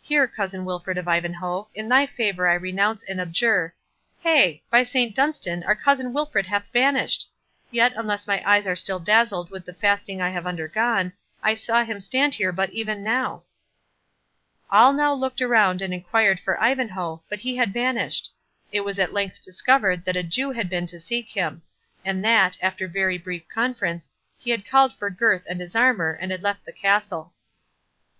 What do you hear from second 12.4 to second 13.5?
but even now."